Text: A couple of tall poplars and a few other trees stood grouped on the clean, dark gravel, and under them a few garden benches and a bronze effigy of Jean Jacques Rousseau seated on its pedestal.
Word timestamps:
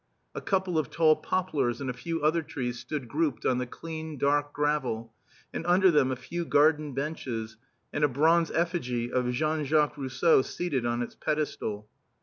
A 0.33 0.41
couple 0.41 0.79
of 0.79 0.89
tall 0.89 1.15
poplars 1.15 1.79
and 1.79 1.87
a 1.87 1.93
few 1.93 2.23
other 2.23 2.41
trees 2.41 2.79
stood 2.79 3.07
grouped 3.07 3.45
on 3.45 3.59
the 3.59 3.67
clean, 3.67 4.17
dark 4.17 4.51
gravel, 4.51 5.13
and 5.53 5.63
under 5.67 5.91
them 5.91 6.11
a 6.11 6.15
few 6.15 6.43
garden 6.43 6.95
benches 6.95 7.55
and 7.93 8.03
a 8.03 8.07
bronze 8.07 8.49
effigy 8.49 9.11
of 9.11 9.29
Jean 9.31 9.63
Jacques 9.63 9.99
Rousseau 9.99 10.41
seated 10.41 10.87
on 10.87 11.03
its 11.03 11.13
pedestal. 11.13 11.87